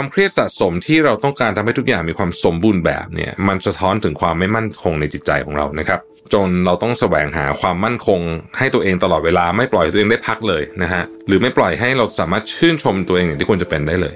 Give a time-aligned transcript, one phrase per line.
[0.00, 6.00] ความเครียดสะสมที่เราต้องการทำให้ทุกอย่างมีความสมบูรณ์แบบเนี่ยมันสะท้อนถึงความไม่มั่นคงในจิตใจของเรานะครับ
[6.34, 8.20] จนเราต้องแสวงหาความมั่นคง
[8.58, 14.14] ให้ตัวเองตลอดเวลาไม่ปล่อยตัวเองได้พักเลยนะฮะหรือไม่ปล่อยให้เราสามารถชื่นชมตัวเองอย่างที่ควรจะเป็นได้เลย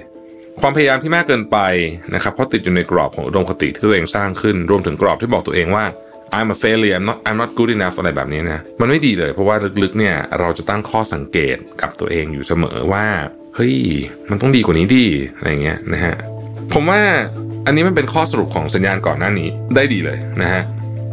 [0.61, 1.57] ความพยายามที่มากเกินไป
[2.13, 5.85] นะครับเพราะติดอยู่ในกรอบของอุดมคติที่ตัวเองสร้างขึ้น รวมถึงกรอบที่บอกตัวเองว่า
[6.37, 13.05] I'm a failure I'm not I'm not good enough อะไรแบบนี้นะมันไม่ดีเลยเพราะว่าลึกๆเนี่ยเราจะตั้งข้อสังเกตกับตัวเองอยู่เสมอว่า
[13.55, 13.75] เฮ้ย
[14.29, 16.15] มันต้องดีกว่านี้ดีอะไรเงี้ยนะฮะ
[16.73, 17.01] ผมว่า
[17.65, 20.63] อันนี้มันเป็นข้อสรุปของสัญญาณก่อนหน้านี้ได้ดีเลยนะฮะ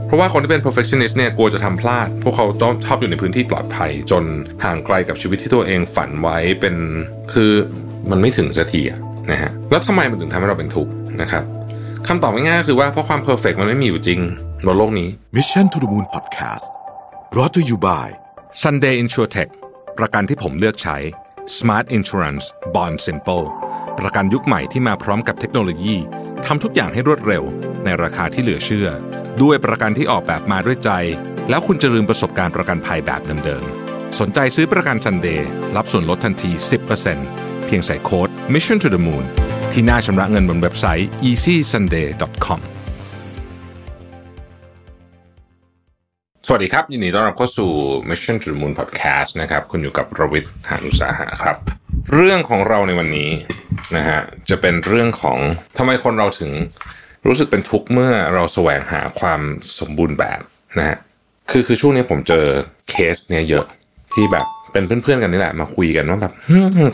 [0.06, 4.24] เพราะว่าคนที่เป็น perfectionist เนี่ยกลัวจะทำพลาด พวกเขาต้องชอบอยู่ในพื้นที่ปลอดภัย จน
[4.64, 6.74] ห่างไกลกับชีวิตที่ตัวเองฝันไว้เป็น
[7.32, 7.52] คือ
[8.10, 8.98] มันไม่ถึงสักทีอะ
[9.30, 11.44] นะฮะแล้วทำไมมันถึงทำให้เราเป็นทุกข์นะครับ
[12.06, 14.20] คำตอบง่ายๆคือว่าเพราะความ perfect มันไม่มีอยู่จริง
[14.66, 16.66] บนโลกนี้ Mission to the Moon Podcast
[17.32, 18.06] brought to you by
[18.62, 19.50] Sunday InsurTech
[19.98, 20.96] ประกันที่ผมเลือกใช้
[21.46, 23.46] Smart Insurance Bond Simple
[23.98, 25.96] ประกันยุคใหม่ที่มาพร้อมกับเทคโนโลยี
[26.46, 27.42] ทำทุกอย่างให้รวดเร็ว
[27.84, 28.88] ในราคาที่เหลือเชื่อ
[29.42, 30.90] ด้วยประกันที่ออกแบบมาด้วยใจ
[31.48, 35.40] แล้วคุณจะลืมประสบการณ์ประกันภัยแบบเดิมๆ สนใจซื้อประกัน Sunday
[35.76, 36.50] รับส่วนลดทันที
[37.08, 39.24] 10%เพียงใส่โค้ด Mission to the Moon
[39.72, 42.71] ที่หน้าชำระเงินบนเว็บไซต์ easysunday.com
[46.46, 47.70] สวัสดีครับ ยินดีต้อนรับเข้าสู่
[48.08, 51.56] Mission to the Moon Podcast นะครับ คุณอยู่กับรวิทย์หานุสาหะครับ
[52.14, 53.30] เรื่องของเราในวันนี้
[53.96, 54.18] นะฮะ
[54.50, 55.38] จะเป็นเรื่องของ
[55.78, 56.52] ทำไมคนเราถึง
[57.26, 59.40] รู้สึกเป็นทุกข์เมื่อเราแสวงหาความ
[59.78, 60.40] สมบูรณ์แบบ
[60.78, 60.96] นะฮะ
[61.50, 62.44] คือคือช่วงนี้ผมเจอ
[62.90, 63.64] เคสเนี่ยเยอะ
[64.14, 66.32] ที่แบบเป็นเพื่อนๆกันนี่แหละมาคุยกันว่าแบบ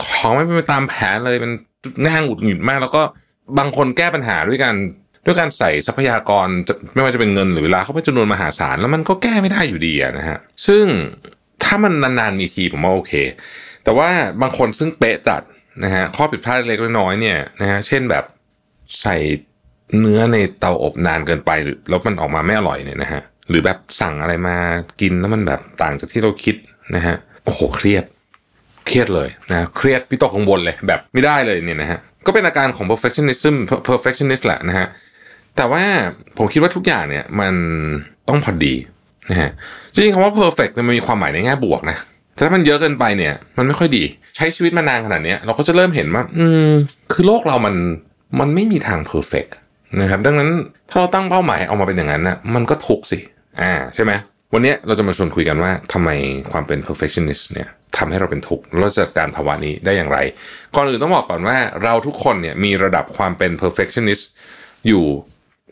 [0.05, 1.51] ของไม่เป็นไปตามแผนเลยมัน
[2.05, 3.01] น่าหงุดหงิดมาก แล้วก็
[3.57, 4.73] บางคนแก้ปัญหาด้วยกัน
[5.25, 6.47] ด้วยการใส่ทรัพยากร
[6.93, 10.85] ไม่ว่าจะเป็นเงินหรือเวลาเข้าไปจำนวนมหาศาลแล้วมันก็แก้ไม่ได้อยู่ดีนะฮะซึ่ง
[11.63, 13.13] ถ้ามันนานๆมีทีผมว่าโอเค
[13.83, 14.09] แต่ว่า
[14.41, 15.41] บางคนซึ่งเป๊ะจัด
[15.83, 18.23] นะฮะข้อผิดพลาดเล็กๆน้อยๆเนี่ยนะฮะเช่นแบบ
[19.01, 19.15] ใส่
[19.99, 24.55] เนื้อในเตาอบนานเกินไปหรือแล้วมันออกมาไม่อร่อยเนี่ยนะฮะหรือแบบสั่งอะไรมา
[25.01, 26.55] กินแล้วมันแบบต่างจากที่เราคิด
[26.95, 28.03] นะฮะโอ้โหเครียด
[28.85, 33.55] เครียดเลยนะเครียดวิตกกังวลเลยแบบไม่ได้เลยเนี่ยนะฮะก็เป็นอาการของ perfectionism
[33.89, 34.87] perfectionist แหละนะฮะ
[35.59, 35.83] แต่ว่า
[36.37, 37.53] ผมคิดว่าทุกอย่างเนี่ยมัน
[38.27, 38.75] ต้องพอดี
[39.29, 39.51] นะฮะ
[39.93, 41.97] จริงๆคำว่า perfect เนี่ยมันมีความหมายในแง่บวกนะ
[42.33, 44.03] แต่ถ้ามันเยอะเกินไปเนี่ย มันไม่ค่อยดี
[44.35, 46.71] ใช้ชีวิตมานานขนาดนี้เราก็จะเริ่มเห็นว่า อืม
[47.11, 47.75] คือโลกเรามัน
[48.39, 49.51] มันไม่มีทาง perfect
[50.01, 50.49] นะครับดังนั้น
[50.89, 53.19] ถ้าเราตั้งเป้าหมายเอามาเป็นอย่างนั้นนะมันก็ถูกสิ
[53.61, 54.11] อ่าใช่ไหม
[54.53, 56.09] วันนี้เราจะมาชวนคุยกันว่าทำไม
[56.51, 57.67] ความเป็น perfectionist เนี่ย
[57.97, 60.17] ทำให้เราเป็นทุกข์เราจัดการภาวะนี้ได้อย่างไร
[60.75, 64.23] ก่อนอื่นต้องบอกก่อนว่าเราทุกคนเนี่ยมีระดับความเป็น perfectionist
[64.87, 65.05] อยู่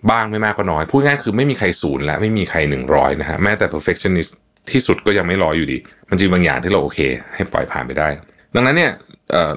[0.10, 4.32] บ้างไม่มากก็น้อย พูดง่ายคือไม่มีใครศูนย์และไม่มีใครหนึ่งร้อยนะฮะแม้แต่ perfectionist
[4.72, 5.78] ที่สุดก็ยังไม่ร้อยอยู่ดี
[6.10, 7.00] มันจะมีบางอย่างที่เราโอเค
[7.36, 8.08] ให้ปล่อยผ่านไปได้
[8.56, 8.92] ดังนั้นเนี่ย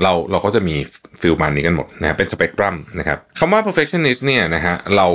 [0.02, 0.76] เราเราก็จะมี
[1.20, 5.08] ฟิลมานี้กันหมดนะเป็นสเปกตรัมนะครับคำว่า perfectionist เนี่ยนะฮะเรา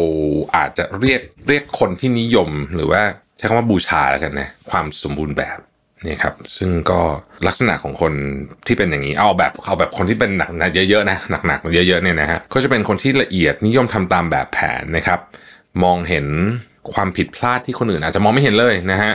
[0.55, 3.01] อาจจะเรียกเรียกคนที่นิยมหรือว่า
[3.37, 5.59] ใช้คำว่าบูชาแล้วกันนะความสมบูรณ์แบบ
[6.05, 7.01] นี่ครับซึ่งก็
[7.47, 8.13] ลักษณะของคน
[8.67, 11.17] ที่เป็นอย่างนี้เอาแบบเอาแบบคนที่เป็นหนักนะเยอะๆนะ
[11.47, 15.19] หนักๆเยอะๆเนี่ยนะฮะก็จะเป็นคนที่ละเอียดนิยมทำตามแบบแผนนะครับ
[15.83, 16.25] มองเห็น
[16.93, 19.13] ความผิดพลาดที่คนอื่นอาจจะมองไม่เห็นเลยนะฮะ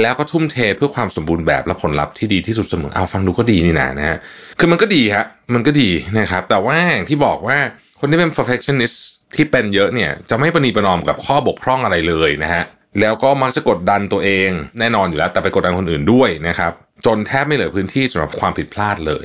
[0.00, 4.18] แล้วก็ทุ่มเทเพื่อความสมบูรณ์แบบและผลลัพธ์ที่ดีที่สุดเสมอเอาฟังดูก็ดีนี่นะนะฮะ
[4.58, 5.24] คือมันก็ดีฮะ
[5.54, 7.58] มันก็ดีนะครับ แต่ว่าอย่างที่บอกว่า
[8.00, 8.96] คนที่เป็น perfectionist
[9.36, 12.62] ที่เป็นเยอะเนี่ยจะไม่ประนีประนอมกับข้อบกพร่องอะไรเลยนะฮะ
[13.00, 16.72] แล้วก็มักจะกดดันตัวเองแน่นอนอยู่แล้ว แต่ไปกดดันคนอื่นด้วยนะครับ
[17.06, 19.24] จนแทบไม่เหลือพื้นที่สำหรับความผิดพลาดเลย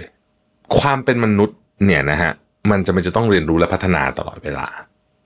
[0.80, 2.32] ความเป็นมนุษย์เนี่ยนะฮะ
[2.72, 4.68] มันจะมันจะต้องเรียนรู้และพัฒนาตลอดเวลา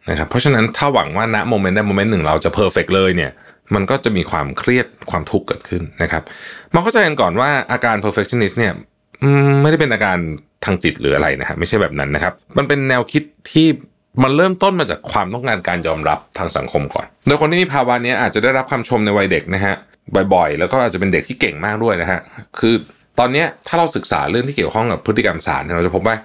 [0.09, 3.31] นะครับเพราะฉะนั้นถ้าหวังว่าณ moment ใด moment หนึ่งเราจะ perfect เลยเนี่ย
[3.75, 6.23] มันก็จะมีความเครียดความทุกข์เกิดขึ้นนะครับ
[6.73, 8.73] มาเข้าใจกันก่อนว่าอาการ perfectionist เนี่ย
[9.61, 10.17] ไม่ได้เป็นอาการ
[10.65, 13.67] ทางจิตหรืออะไรนะฮะไม่ใช่แบบนั้นนะครับ มันเป็นแนวคิดที่
[14.23, 19.75] มันเริ่มต้นมาจากความต้องการการยอมรับทางสังคมก่อน โดยคนที่มีภาวะนี้อาจจะได้รับคำชมในวัยเด็กนะฮะ
[20.33, 22.19] บ่อยๆ แล้วก็อาจจะเป็นเด็กที่เก่งมากด้วยนะฮะ
[22.59, 22.73] คือ
[23.19, 26.15] ตอนนี้ถ้าเราศึกษาเรื่องที่เกี่ยวข้องกับพฤติกรรมสารเราจะพบว่า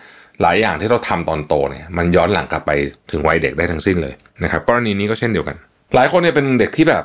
[0.43, 2.71] หลายอย่างที่เราทำตอนโตเนี่ยมันย้อนหลังกลับไป
[3.11, 5.57] ถึงวัยเด็กได้ทั้งสิ้นเลยนะครับกรณีนี้ก็เช่นเดียวกัน
[5.95, 7.05] หลายคนเนี่ยเป็นเด็กที่แบบ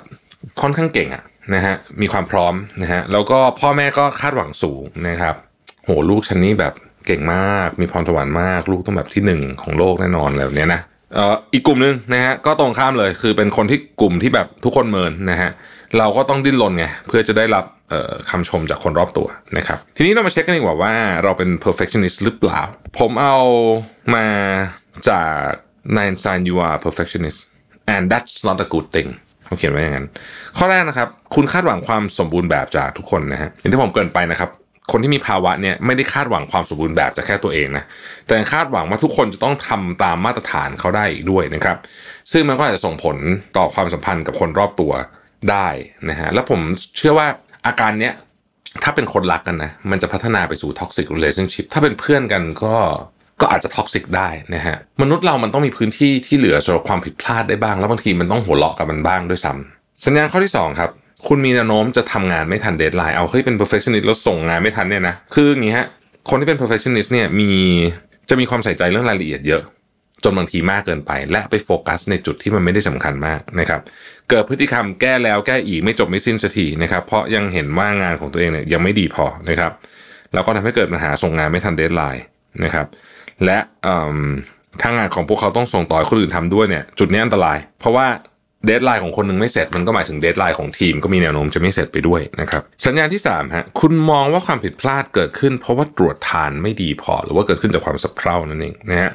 [0.61, 1.23] ค่อนข้างเก่งอะ
[1.55, 5.35] นะฮะมีความพร้อมนะฮะแล้วก็พ่อแม่ก็คาดหวังสูงนะครับ
[5.83, 6.73] โหลูกฉันนี่แบบ
[7.07, 10.81] เก่งมาก มีพรสวรรค์มาก ลูกต้องแบบที่หนึ่งของโลกแน่นอนแบบนี้นะ
[11.13, 15.51] เอ่ออีกกลุ่มหนึ่งนะฮะก็ตรงข้ามเลยคือเป็นคนที่กลุ่มที่แบบทุกคนเมินนะฮะ
[15.97, 17.65] เราก็ต้องดิ้นรนไงเพื่อจะได้รับ
[18.29, 19.27] คำชมจากคนรอบตัว
[19.57, 20.93] นะครับ ทีนี้เรามาเช็คกันดีกว่าว่า
[21.23, 22.61] เราเป็น perfectionist หรือเปล่า
[22.99, 23.37] ผมเอา
[24.15, 24.25] มา
[25.09, 25.29] จาก
[25.97, 27.39] nine sign you are perfectionist
[27.93, 29.09] and that's not a good thing
[29.45, 30.07] เขาเขียนไว้อย่างนั้น
[30.57, 34.49] ข้อแรกนะครับ คุณคาดหวังความสมบูรณ์แบบจากทุกคนนะฮะอย่างที่ผมเกินไปนะครับ
[34.91, 37.83] คนที่มีภาวะเนี่ยไม่ได้คาดหวังความสมบูรณ์แบบจากแค่ตัวเองนะ
[38.27, 41.77] แต่คาดหวังว่าทุกคนจะต้องทำตามมาตรฐานเขาได้อีกด้วยนะครับ
[42.31, 43.17] ซึ่งมันก็อาจจะส่งผล
[43.57, 44.91] ต่อความสัมพันธ์กับคนรอบตัว
[45.51, 45.67] ได้
[46.09, 46.59] นะฮะแล้วผม
[46.97, 47.27] เชื่อว่า
[47.67, 48.13] อาการเนี้ย
[48.83, 52.75] ถ้าเป็นคนรักกันนะมันจะพัฒนาไปสู่ toxic relationship ถ้าเป็นเพื่อนกันก็
[53.41, 60.91] ก็อาจจะ toxic ได้นะฮะมนุษย์เรามันต้องมีพื้นที่ที่เหลือสำหรับความผิดพลาดได้บ้าง แล้วบางทีมันต้องหัวเราะกับมันบ้างด้วยซ้ำสัญญาณข้อที่2ครับ
[61.27, 65.87] คุณมีแนวโน้มจะทำงานไม่ทัน deadline เอาเฮ้ยเป็น perfectionist แล้วส่งงานไม่ทันเนี่ยนะคืออย่างนี้ฮะ
[66.29, 67.51] คนที่เป็น perfectionist เนี่ยมี
[68.29, 69.61] จะมีความใส่ใจเรื่องรายละเอียดเยอะ
[70.23, 73.81] จนบางทีมากเกินไป และไปโฟกัสในจุดที่มันไม่ได้สำคัญมากนะครับ
[74.29, 79.71] เกิดพฤติกรรมแก้แล้วแก้อีกไม่จบไม่สิ้นสักทีนะครับ เพราะยังเห็นว่างานของตัวเองเนี่ยยังไม่ดีพอนะครับ
[80.33, 82.23] แล้วก็ทำให้เกิดปัญหาส่งงานไม่ทัน deadline
[82.63, 82.87] นะครับ
[83.45, 83.57] และ
[84.81, 88.07] ถ้างานของพวกเขาต้องส่งต่อคนอื่นทำด้วยเนี่ย จุดนี้อันตราย เพราะว่า
[88.67, 99.11] deadline ของคนหนึ่งไม่เสร็จมันก็หมายถึง deadline ของทีมก็มีแนวโน้มจะไม่เสร็จไปด้วยนะครับสัญญาณที่3ฮะคุณมองว่าความผิดพลาดเกิดขึ้น เพราะว่าตรวจทานไม่ดีพอ หรือว่าเกิดขึ้นจากความสะเพร่านั่นเองนะฮะ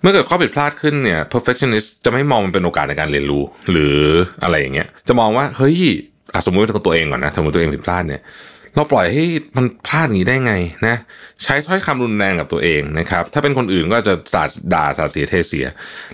[0.00, 3.98] เมื่อเกิดข้อผิดพลาดขึ้นเนี่ย perfectionist จะไม่มองมันเป็นโอกาสในการเรียนรู้ หรือ
[4.42, 5.78] อะไรอย่างเงี้ยจะมองว่าเฮ้ย
[6.46, 8.22] สมมติตัวเองก่อนนะสมมติตัวเองผิดพลาดเนี่ย
[8.74, 9.24] เราปล่อยให้
[9.56, 10.54] มันพลาดอย่างนี้ได้ไง
[10.86, 10.96] นะ
[11.42, 15.66] ใช้ถ้อยคำรุนแรงกับตัวเองนะครับ ถ้าเป็นคนอื่นก็จะสาดด่าสาดเสียเทเสีย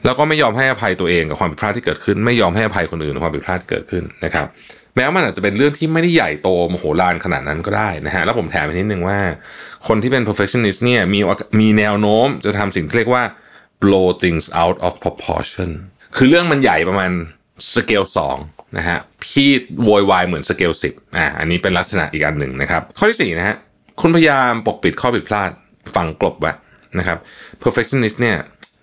[0.04, 4.46] แล้วก็ไม่ยอมให้อภัยตัวเองกับความผิดพลาดที่เกิดขึ้น ไม่ยอมให้อภัยคนอื่นกับความผิดพลาดเกิดขึ้นนะครับ
[4.96, 9.18] แม้ว่ามันอาจจะเป็นเรื่องที่ไม่ได้ใหญ่โตมโหฬารขนาดนั้นก็ได้นะฮะแล้วผมแถมไปนิดนึงว่า
[9.88, 11.20] คนที่เป็น perfectionist เนี่ยมี
[11.60, 13.24] มีแนวโน้มจะทำสิ่งที่เรียกว่า
[13.82, 15.70] blow things out of proportion
[16.16, 17.10] คือเรื่องมันใหญ่ประมาณ
[17.74, 18.36] สเกลสอง
[18.76, 19.48] นะฮะพี่
[19.82, 23.56] โวยวายเหมือนสเกลสิบอ่าอันนี้เป็นลักษณะอีกอันหนึ่งนะครับ ข้อที่สี่นะฮะ
[24.00, 25.50] คุณพยายามปกปิดข้อผิดพลาด
[25.94, 26.52] ฝังกลบไว้
[26.98, 27.18] นะครับ
[27.62, 28.36] perfectionist เนี่ย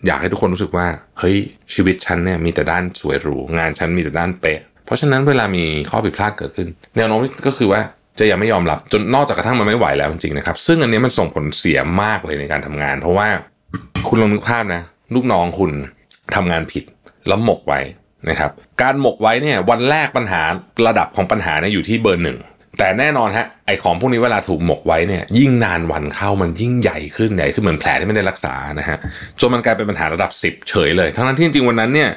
[0.06, 0.88] อยากให้ทุกคนรู้สึกว่า
[1.19, 1.38] เฮ้ย
[1.74, 7.81] ชีวิตฉันเนี่ยมีแต่ด้านสวยหรู งานฉันมีแต่ด้านเป๊ะ เพราะฉะนั้นเวลามีข้อผิดพลาดเกิดขึ้น แนวโน้มก็คือว่า
[8.19, 13.27] จะยังไม่ยอมรับจนนอกจากกระทั่งมันไม่ไหวแล้วจริงๆนะครับ ซึ่งอันนี้มันส่งผลเสียมากเลยในการทำงาน เพราะว่า
[14.07, 14.81] คุณลองนึกภาพนะ
[15.15, 15.71] ลูกน้องคุณ
[16.35, 16.83] ทำงานผิด
[17.27, 17.80] แล้วหมกไว้
[18.29, 20.41] นะครับการหมกไว้เนี่ยวันแรกปัญหา
[20.87, 22.39] ระดับของปัญหาเนี่ยอยู่ที่เบอร์หนึ่ง
[22.79, 28.97] แต่แน่นอนฮะไอของพวกนี้เวลาถูกหมกไว้เนี่ยยิ่งนานวันเข้ามันยิ่งใหญ่ขึ้นใหญ่ขึ้นเหมือนแผลที่ไม่ได้รักษานะฮะ
[29.39, 32.09] จนมันกลายเป็นปัญหาระดับ 10 เฉยเลย ทั้งนั้นที่จริงวันนั้นเนี่ย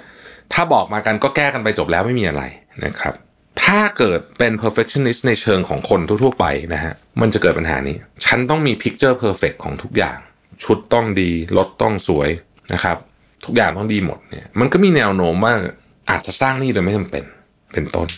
[0.53, 2.43] ถ้าบอกมากันก็แก้กันไปจบแล้วไม่มีอะไร
[2.85, 3.15] นะครับ
[3.63, 10.19] ถ้าเกิดเป็น perfectionist ในเชิงของคนทั่วๆไปนะฮะมันจะเกิดปัญหานี้ ฉันต้องมี picture perfect ของทุกอย่าง
[10.65, 12.29] ชุดต้องดีรถต้องสวย
[12.73, 12.97] นะครับ
[13.45, 15.55] ทุกอย่างต้องดีหมดเนี่ยมันก็มีแนวโน้มว่า
[16.11, 17.25] อาจจะสร้างหนี้โดยไม่จำเป็น
[17.73, 18.09] เป็นต้น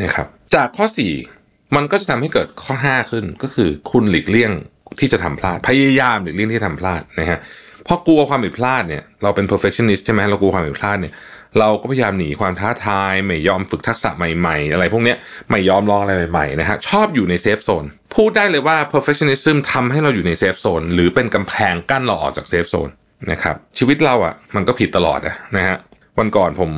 [0.00, 0.86] นะครับจากข้อ
[1.30, 4.52] 4 มันก็จะทำให้เกิดข้อ 5 ขึ้นก็คือคุณหลีกเลี่ยง
[5.00, 7.38] ที่จะทำพลาด พยายามหลีกเลี่ยงที่ทำพลาดนะฮะ
[7.86, 11.12] พอกลัวความผิดพลาดเนี่ยเราเป็น perfectionist ใช่ไหมเรากลัวความผิดพลาดเนี่ย
[11.58, 15.14] เราก็พยายามหนีความท้าทาย ไม่ยอมฝึกทักษะใหม่ๆ อะไรพวกนี้
[15.50, 17.84] ไม่ยอมลองอะไรใหม่ๆนะฮะชอบอยู่ใน safe zone
[18.16, 22.88] พูดได้เลยว่า perfectionism ทำให้เราอยู่ใน safe zone หรือเป็นกำแพงกั้นเราออกจาก safe zone
[23.30, 25.18] นะครับชีวิตเราอะ่ะมันก็ผิดตลอด
[25.56, 25.76] นะฮะ
[26.18, 26.70] วันก่อนผม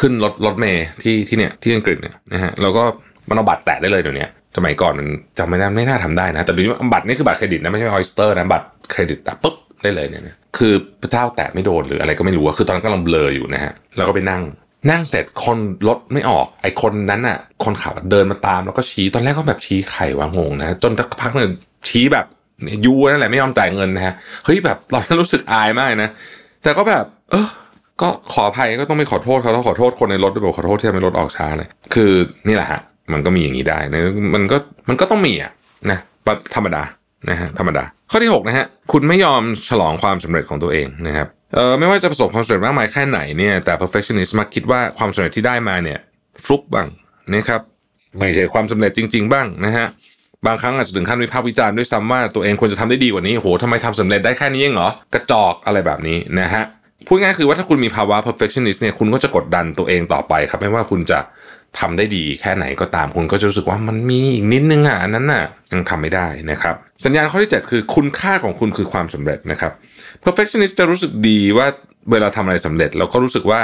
[0.00, 2.84] ขึ้นรถรถเมล์ที่ที่เนี่ยที่อังกฤษเนี่ยนะฮะแล้วก็
[3.28, 4.26] มันเอาบัตรแตะได้เลยเดี๋ยวนี้
[4.56, 5.08] สมัยก่อนมัน
[5.38, 14.42] จำไม่ได้ไม่น่าทำได้นะ แต่เดี๋ยวนี้บัตรนี่คือบัตรเครดิตนะไม่ใช่ Oyster นะบัตรเครดิตแตะปุ๊บได้เลยเนี่ยคือพระเจ้าแตะไม่โดนหรืออะไรก็ไม่รู้คือตอนนั้นกำลังเบลออยู่นะฮะแล้วก็ไปนั่ง
[14.90, 15.58] นั่งเสร็จคน
[15.88, 21.52] รถไม่ออก ไอคนนั้นอะ คนขับเดินมาตามแล้วก็ชี้ตอนแรกก็แบบชี้ไข่วางงนะจนสักพักหนึ่ง
[21.88, 22.26] ชี้แบบ
[22.84, 24.14] ยูนั่นแหละไม่ยอมจ่ายเงินนะฮะ
[24.44, 26.10] เฮ้ยแบบตอนนั้นรู้สึกอายมากนะ
[26.62, 27.46] แต่ก็แบบ เออ
[28.02, 32.12] ก็ขออภัยก็ต้องไปขอโทษเขาแล้วขอโทษคนในรถด้วยบอกขอโทษที่ทำให้รถออกช้าเลยคือ
[32.46, 32.80] นี่แหละฮะ
[33.12, 34.00] มันก็มีอย่างนี้ได้นะ
[34.34, 34.56] มันก็
[34.88, 35.52] มันก็ต้องมีอะ
[35.90, 35.98] นะ
[36.54, 36.82] ธรรมดา
[37.30, 45.98] นะฮะธรรมดา ข้อที่6นะฮะคุณไม่ยอมฉลองความสำเร็จของตัวเองนะครับเออไม่ว่าจะประสบความสำเร็จมากมายแค่ไหนเนี่ยแต่ perfectionist มักคิดว่าความสำเร็จที่ได้มาเนี่ย
[46.44, 46.88] ฟลุกบ้าง
[47.34, 47.60] นะครับ
[48.18, 49.86] ไม่ใช่ความสำเร็จจริง ๆ บ้างนะฮะ
[50.46, 56.64] บางครั้งอาจจะถึงขั้นวิพากษ์วิจารณ์ด้วยซ้ำว่าตัวเองควรจะทำได้ดีกว่านี้โหทำไมทำสำเร็จได้แค่นี้เองเหรอกระจอกอะไรแบบนี้นะฮะ
[57.06, 61.18] พูดง่ายคือว่าถ้าคุณมีภาวะ perfectionist เนี่ยคุณก็จะกดดันตัวเองต่อไปครับ ไม่ว่าคุณจะ
[61.78, 69.72] ทำได้ดีแค่ไหนก็ตามคุณก็จะรู้สึกว่ามันมีอีกนิดนึงอะอันนั้นน่ะยังทำไม่ได้นะครับ สัญญาณข้อที่ 7 คือคุณค่าของคุณคือความสำเร็จนะครับ
[70.24, 71.66] perfectionist จะรู้สึกดีว่า
[72.10, 73.60] เวลาทำอะไรสำเร็จแล้วก็รู้สึกว่า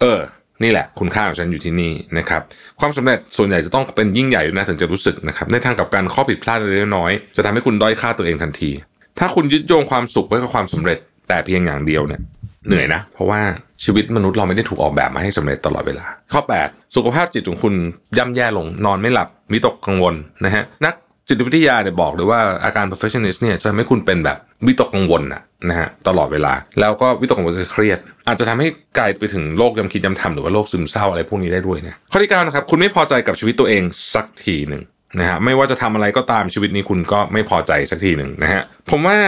[0.00, 0.18] เออ
[0.62, 2.42] นี่แหละ คุณค่าของฉันอยู่ที่นี่นะครับ
[2.80, 8.70] ความสำเร็จส่วนใหญ่จะต้องเป็นยิ่งใหญ่นะถึงจะรู้สึกนะครับ ในทางกับการข้อผิดพลาดเล็กน้อยจะทำให้คุณด้อยค่าตัวเองทันที
[9.18, 12.20] ถ้าคุณยึดโยงความสุขไว้กับความสำเร็จ แต่เพียงอย่างเดียวเนี่ย
[12.66, 13.40] เหนื่อยนะ เพราะว่า
[13.84, 17.74] ชีวิตมนุษย์เราไม่ได้ถูกออกแบบมาให้สำเร็จตลอดเวลา ข้อ 8 สุขภาพจิตของคุณ
[18.18, 20.94] ย่ำแย่ลง นอนไม่หลับวิตกกังวลนะฮะนัก
[21.28, 28.68] จิตวิทยาเนี่ยบอกเลยว่าอาการ perfectionist เนี่ยจะทำให้คุณเป็นแบบวิตกกังวลนะนะฮะตลอดเวลา แล้วก็วิตกกังวลคือเครียด อาจจะทำให้
[28.98, 33.82] กลายไปถึงโรคยำคิดยำทำหรือว่าโรคซึมเศร้าอะไรพวกนี้ได้ด้วยนะข้อที่9นะครับคุณไม่พอใจกับชีวิตตัวเอง
[34.14, 34.82] สักทีหนึ่ง
[35.18, 39.18] นะฮะไม่ว่าจะทำอะไรก็ตามชีวิตนี้คุณก็ไม่พอใจสักทีหนึ่งนะฮะผมว่า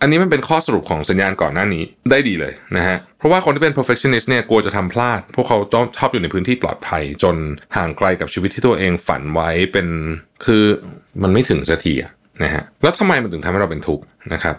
[0.00, 5.58] อันนี้มันเป็นข้อสรุปของสัญญาณก่อนหน้านี้ได้ดีเลยนะฮะ เพราะว่าคนที่เป็น perfectionist เนี่ยกลัวจะทำพลาด พวกเขา
[5.98, 7.36] ชอบอยู่ในพื้นที่ปลอดภัย จน
[7.76, 9.86] ห่างไกลกับชีวิตที่ตัวเองฝันไว้เป็น
[10.44, 10.64] คือ
[11.22, 11.94] มันไม่ถึงสักที
[12.42, 14.56] นะฮะ แล้วทำไมมันถึงทำให้เราเป็นทุกข์นะครับ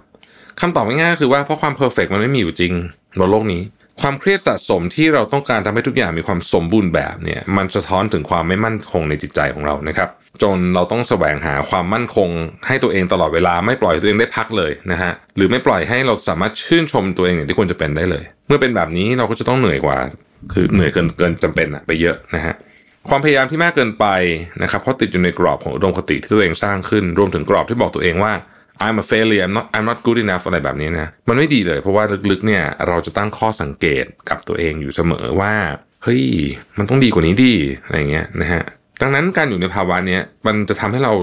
[0.62, 2.74] คำตอบง่ายๆคือว่าเพราะความเพอร์เฟกมันไม่มีอยู่จริง
[3.20, 3.62] บนโลกนี้
[4.02, 10.10] ความเครียดสะสมที่เราต้องการทำให้ทุกอย่างมีความสมบูรณ์แบบเนี่ยมันสะท้อนถึงความไม่มั่นคงในจิตใจของเรานะครับ
[10.44, 12.30] จนเราต้องแสวงหาความมั่นคง
[12.68, 19.98] ให้ตัวเองตลอดเวลาไม่ปล่อยตัวเองได้พักเลยนะฮะหรือไม่ปล่อยให้เราสามารถชื่นชมตัวเองอย่างที่ควรจะเป็นได้เลย เมื่อเป็นแบบนี้เราก็จะต้องเหนื่อยกว่า
[20.54, 22.56] คือเหนื่อยเกินเกินจำเป็นอะไปเยอะนะฮะ
[23.10, 24.06] ความพยายามที่มากเกินไป
[24.62, 28.34] นะครับเพราะติดอยู่ในกรอบของอุดมคติที่ตัวเองสร้างขึ้น รวมถึงกรอบที่บอกตัวเองว่า
[28.84, 35.54] I'm a failure I'm not I'm not good enough อะไรแบบนี้นะมันไม่ดีเลย เพราะว่าลึกๆเนี่ยเราจะตั้งข้อสังเกตกับตัวเองอยู่เสมอว่า
[36.04, 36.24] เฮ้ย
[36.78, 37.54] มันต้องดีกว่านี้ดี
[37.84, 38.64] อะไรเงี้ยนะฮะ
[39.02, 41.14] ดังนั้นการอยู่ในภาวะนี้มันจะทำให้เรา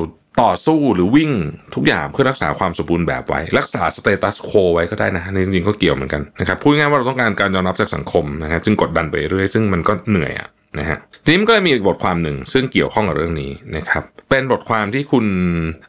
[0.43, 1.33] ต่อสู้หรือวิ่ง
[1.75, 10.49] ทุกอย่างเพื่อรักษาความสมบูรณ์แบบไว้ รักษา status quo ไว้ก็ได้นะในจริงๆก็เกี่ยวเหมือนกันนะครับพูดง่ายๆว่าเราต้องการการยอมรับจากสังคมนะฮะจึงกดดันไปเรื่อยซึ่งมันก็เหนื่อยอะ
[10.79, 15.27] นะฮะทีนี้มันก็เลยมีอีกบทความหนึ่ง ซึ่งเกี่ยวข้องกับเรื่องนี้นะครับ เป็นบทความที่คุณ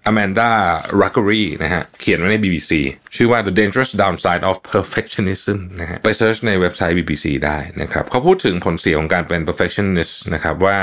[0.05, 0.51] อแมนดา
[1.01, 2.71] รักเกอรีนะฮะเขียนไว้ใน BBC
[3.15, 10.79] ชื่อว่า The Dangerous Downside of Perfectionism นะฮะไป search ในเว็บไซต์ BBC ได้นะครับเขาพูดถึงผลเสียของการเป็น perfectionist นะครับว่า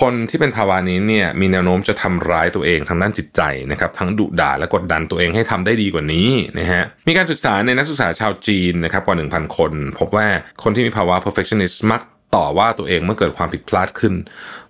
[0.00, 10.26] คนที่เป็นภาวะนี้เนี่ยมีแนวโน้มจะทำร้ายตัวเองทางด้านจิตใจนะครับทั้งดุด่าและกดดันตัวเองให้ทำได้ดีกว่านี้นะฮะมีการศึกษาในนักศึกษาชาวจีนนะครับกว่า 1,000 คน พบว่า
[10.62, 12.02] คนที่มีภาวะ perfectionist มัก
[12.34, 14.14] ต่อว่าตัวเองเมื่อเกิดความผิดพลาดขึ้น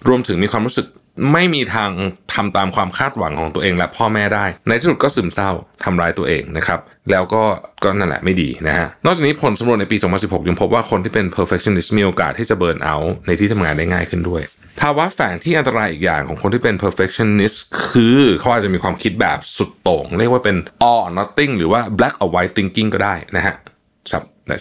[0.09, 0.87] รวมถึงมีความรู้สึก
[1.33, 1.91] ไม่มีทาง
[2.35, 5.51] ทำตามความคาดหวังของตัวเองและพ่อแม่ได้ ในที่สุดก็ซึมเศร้า
[5.85, 7.43] ทำร้ายตัวเองนะครับ แล้วก็
[7.85, 14.43] ก็นั่นแหละไม่ดีนะฮะ นอกจากนี้ผลสำรวจในปี 2016 ยังพบว่าคนที่เป็น perfectionist มีโอกาสที่จะเบิร์นเอาท์ในที่ทำงานได้ง่ายขึ้นด้วย
[14.81, 17.59] ภาวะแฝงที่อันตรายอีกอย่างของคนที่เป็น perfectionist
[17.91, 20.57] คือเขาอาจจะมีความคิดแบบสุดโต่ง เรียกว่าเป็น
[20.91, 23.55] all or nothing หรือว่า black or white thinking ก็ได้นะฮะ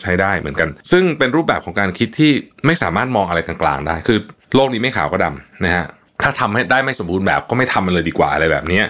[0.01, 2.31] ใช้ได้เหมือนกัน ซึ่งเป็นรูปแบบของการคิดที่
[2.65, 4.19] ไม่สามารถมองอะไรกลางๆได้ คือ
[4.55, 5.85] โลกนี้ไม่ขาวก็ดำนะฮะ
[6.23, 8.81] ถ้าทำให้ได้ไม่สมบูรณ์แบบก็ไม่ทำมันเลยดีกว่าอะไรแบบนี้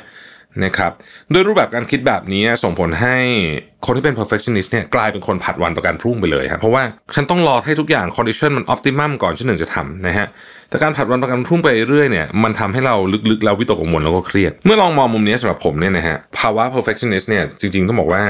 [0.66, 0.92] นะครับ
[1.34, 3.16] ด้วยรูปแบบการคิดแบบนี้ส่งผลให้
[3.86, 6.84] คนที่เป็น perfectionist เนี่ยกลายเป็นคนผัดวันประกันพรุ่งไปเลยครับเพราะว่า
[7.16, 10.28] ฉันต้องรอให้ทุกอย่าง condition มัน optimum ก่อนฉันถึงจะทำนะฮะ
[10.70, 12.96] แต่การผัดวันประกันพรุ่งไปเรื่อยเนี่ยมันทำให้เรา
[13.32, 18.24] ลึกๆแล้ววิตกกังวลแล้วก็เครียด เมื่อลองมองมุมนี้สำหรับผมเนี่ยนะฮะภาวะ perfectionist เนี่ยจริงๆต้องบอกว่า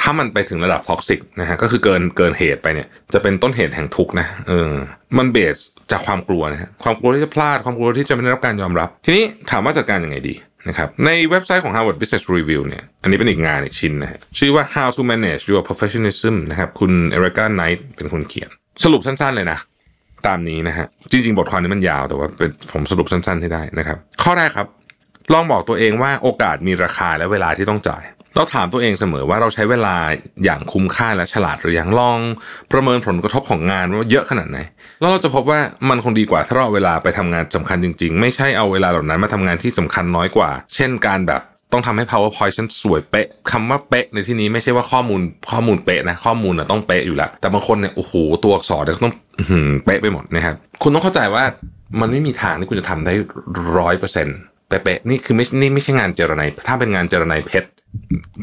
[0.00, 4.72] ถ้ามันไปถึงระดับ toxic นะฮะก็คือเกินเกินเหตุไปเนี่ย จะเป็นต้นเหตุแห่งทุกข์นะเออ
[5.18, 5.56] มัน base
[5.90, 10.34] จากความกลัวนะฮะความกลัวที่จะพลาดความกลัวที่จะไม่ได้รับการยอมรับ ทีนี้ถามว่าจัดการยังไงดี
[10.68, 18.50] นะครับในเว็บไซต์ของ Harvard Business Review เนี่ยอันนี้เป็นอีกงานอีกชิ้นนะฮะชื่อว่า How to Manage Your Perfectionism นะครับคุณเอริกาไนท์เป็นคนเขียน
[18.84, 19.58] สรุปสั้นๆเลยนะ
[20.26, 24.66] ตามนี้นะฮะจริง ๆ บทความนี้มันยาวแต่ว่าเป็นผมสรุปสั้นๆให้ได้นะครับ ข้อแรกครับ
[25.32, 28.02] ลองบอกตัวเองว่าโอกาสมีราคาและเวลาที่ต้องจ่าย
[28.36, 29.94] เราถามตัวเองเสมอว่าเราใช้เวลา
[30.44, 32.18] อย่างคุ้มค่าและฉลาดหรือยังลอง
[32.72, 34.58] ประเมินผลกระทบของงานว่าเยอะขนาดไหน
[35.00, 45.20] แล้วเราจะพบว่ามันคงดีกว่าถ้าเราเอาเวลาไปทำงานสำคัญจริง ๆ ไม่ใช่เอาเวลาเหล่านั้นมาทำงานที่สำคัญน้อยกว่า เช่นการแบบต้องทำให้ powerpoint ฉันสวยเป๊ะคำว่าเป๊ะในที่นี้ไม่ใช่ว่าข้อมูล
[45.50, 48.12] ข้อมูลเป๊ะนะข้อมูลนะต้องเป๊ะอยู่แล้วแต่บางคนเนี่ยโอ้โห
[48.42, 49.14] ตัวอักษรเนี่ยต้อง
[49.84, 51.44] เป๊ะไปหมดนะครับคุณต้องเข้าใจว่า
[52.00, 53.12] มันไม่มีทางที่คุณจะทำได้
[53.78, 57.68] ร้อยเปอร์เซ็นต์เป๊ะๆนี่คือไม่นี่ไม่ใช่งานเจรไนถ้าเป็นงานเจรไนเพชร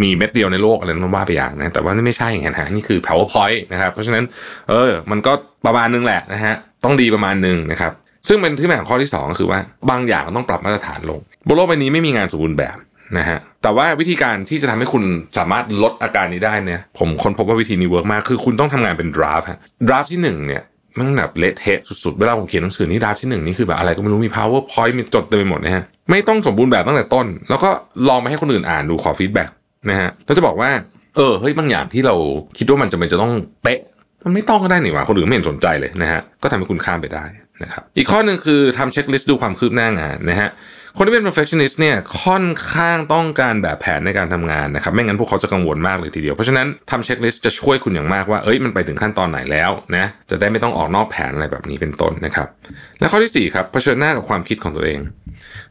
[0.02, 4.24] มีเม็ดเดียวในโลกอะไรนั้นว่าไปอย่างนะ แต่ว่านี่ไม่ใช่อย่างนั้นฮะนี่คือ powerpoint นะครับ เพราะฉะนั้น
[4.70, 5.32] เออ มันก็
[5.66, 6.54] ประมาณนึงแหละนะฮะ
[6.84, 7.92] ต้องดีประมาณนึงนะครับ
[8.28, 12.78] ซึ่งเป็นที่มาของข้อที่ 2 ก็คือว่าบางอย่างต้องปรับมาตรฐานลงบนโลกใบนี้ไม่มีงานสมบูรณ์แบบ
[13.18, 15.04] นะฮะ แต่ว่าวิธีการที่จะทำให้คุณ
[15.38, 20.64] สามารถลดอาการนี้ได้เนี่ย ผมค้นพบว่าวิธีนี้ work มาก คือคุณต้องทำงานเป็น draft ฮะ draft ที่1เนี่ย
[21.00, 27.70] มันแบบเละเทะสุดๆ เวลาผมเขียนหนังสือนี่ draft ที่หนึ่งนี่คือแบบอะไรก็ไม่รู้มี PowerPoint มีจดเต็มไปหมดนะฮะ ไม่ต้องสมบูรณ์แบบตั้งแต่ต้น แล้วก็
[28.10, 29.50] ลองไปให้คนอื่นอ่านดูขอ feedback
[29.90, 30.70] นะฮะแล้วจะบอกว่า
[31.16, 32.16] เออเฮ้ยบางอย่างที่เรา
[32.58, 33.80] คิดว่ามันจะเป็นจะต้องเป๊ะ
[34.26, 37.26] มันไม่ต้องก็ได้นี่หว่าคนอื่นไม่เห็นสนใจเลยนะฮะก็ทำให้คุณข้ามไปได้
[37.64, 40.50] นะครับอีกข้อหนึ่งคือทำ checklist ดูความคืบหน้างานนะฮะ
[41.02, 52.48] คนที่เป็น perfectionist เนี่ยค่อนข้างต้องการแบบแผนในการทำงานนะครับไม่งั้นพวกเขาจะกังวลมากเลยทีเดียว เพราะฉะนั้นทำเช็คลิสต์จะช่วยคุณอย่างมากว่าเอ้ยมันไปถึงขั้นตอนไหนแล้วนะจะได้ไม่ต้องออกนอกแผนอะไรแบบนี้เป็นต้นนะครับ
[53.00, 55.00] และข้อที่4ครับเผชิญหน้ากับความคิดของตัวเอง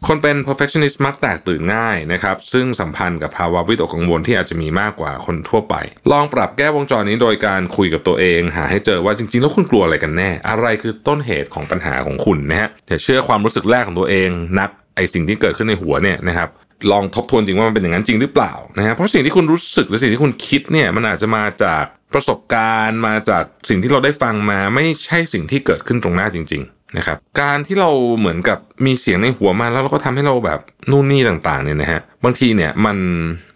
[0.06, 5.74] คนเป็น perfectionist มักแตกตื่นง่ายนะครับซึ่งสัมพันธ์กับภาวะวิตกกังวลที่อาจจะมีมากกว่าคนทั่วไป
[6.12, 14.30] ลองปรับแก้วงจรนี้โดยการคุยกับตัวเอง หาให้เจอว่าจริงๆ แล้วคุณกลัวอะไรกันแน่ อะไรคือต้นเหตุของปัญหาของคุณนะฮะอย่าเชื่อความรู้สึกแรกของตัวเอง
[14.60, 16.48] นัก ไอสิ่งที่เกิดขึ้นในหัวเนี่ยนะครับ
[16.92, 32.96] ลองทบทวนจริงว่ามันเป็นอย่างนั้นจริงหรือเปล่านะฮะเพราะสิ่งที่คุณรู้สึกหรือสิ่งที่คุณคิดเนี่ยมันอาจจะมาจากประสบการณ์มาจากสิ่งที่เราได้ฟังมาไม่ใช่สิ่งที่เกิดขึ้นตรงหน้าจริง ๆ นะครับ การที่เราเหมือนกับมีเสียงในหัวมาแล้วเราก็ทำให้เราแบบนู่นนี่ต่างๆเนี่ยนะฮะบางทีเนี่ยมัน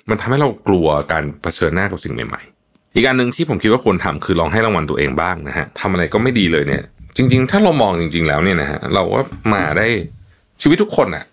[0.09, 6.83] มันทำให้เรากลัวการเผชิญหน้ากับสิ่งใหม่ๆ อีกอันหนึ่งที่ผมคิดว่าควรทำคือลองให้รางวัลตัวเองบ้างนะฮะทำอะไรก็ไม่ดีเลยเนี่ย
[7.17, 9.21] จริง ๆ ถ้าเรามองจริง ๆ แล้วเนี่ยนะฮะเราก็
[9.55, 9.87] มาได้
[10.63, 11.25] ชีวิตทุกคนอะ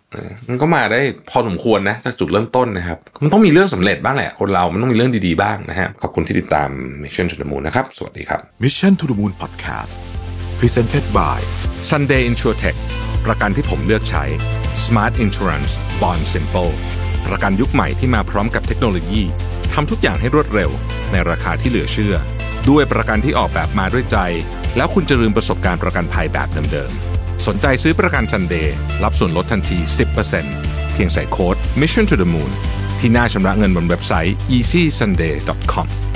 [0.49, 6.69] มันก็มาได้พอสมควรนะจากจุดเริ่มต้นนะครับ มันต้องมีเรื่องสำเร็จบ้างแหละ คนเรา มันต้องมีเรื่องดีๆบ้างนะฮะ ขอบคุณที่ติดตาม
[7.03, 9.93] Mission to the Moon นะครับ สวัสดีครับ Mission to the Moon Podcast
[10.59, 11.39] Presented by
[11.89, 12.77] Sunday InsurTech
[13.25, 14.23] ประกันที่ผมเลือกใช้
[14.85, 16.71] Smart Insurance Bond Simple
[17.27, 19.21] ประกันยุคใหม่ที่มาพร้อมกับเทคโนโลยี
[19.73, 20.69] ทำทุกอย่างให้รวดเร็ว
[21.11, 22.15] ในราคาที่เหลือเชื่อ
[22.69, 24.17] ด้วยประกันที่ออกแบบมาด้วยใจ
[24.77, 27.08] แล้วคุณจะลืมประสบการณ์ประกันภัยแบบเดิมๆ
[27.47, 29.77] สนใจซื้อประกันซันเดย์รับส่วนลดทันที
[30.35, 32.51] 10%เพียงใส่โค้ด Mission to the Moon
[32.99, 36.08] ที่หน้าชำระเงินบนเว็บไซต์ easysunday.com